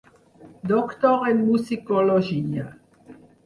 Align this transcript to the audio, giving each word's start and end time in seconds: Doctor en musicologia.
Doctor 0.71 1.27
en 1.33 1.45
musicologia. 1.51 2.69